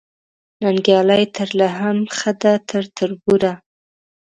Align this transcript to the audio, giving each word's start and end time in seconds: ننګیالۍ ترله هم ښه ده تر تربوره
ننګیالۍ 0.61 1.23
ترله 1.35 1.67
هم 1.79 1.97
ښه 2.17 2.31
ده 2.41 2.53
تر 2.69 2.83
تربوره 2.97 3.53